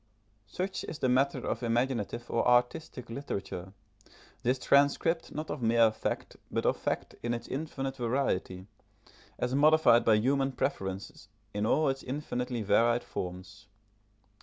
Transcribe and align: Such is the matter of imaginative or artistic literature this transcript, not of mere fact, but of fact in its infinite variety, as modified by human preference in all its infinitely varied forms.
Such 0.47 0.83
is 0.85 0.97
the 0.97 1.09
matter 1.09 1.45
of 1.45 1.61
imaginative 1.61 2.25
or 2.27 2.47
artistic 2.47 3.07
literature 3.07 3.71
this 4.41 4.57
transcript, 4.57 5.31
not 5.31 5.51
of 5.51 5.61
mere 5.61 5.91
fact, 5.91 6.37
but 6.49 6.65
of 6.65 6.77
fact 6.77 7.13
in 7.21 7.35
its 7.35 7.47
infinite 7.47 7.97
variety, 7.97 8.65
as 9.37 9.53
modified 9.53 10.03
by 10.03 10.15
human 10.15 10.53
preference 10.53 11.27
in 11.53 11.67
all 11.67 11.87
its 11.87 12.01
infinitely 12.01 12.63
varied 12.63 13.03
forms. 13.03 13.67